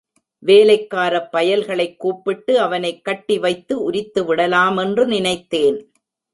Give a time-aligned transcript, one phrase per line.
[0.45, 5.91] வேலைக்காரப் பயல்களைக் கூப்பிட்டு அவனைக் கட்டிவைத்து உரித்துவிடலாமென்று நினைத்தேன்.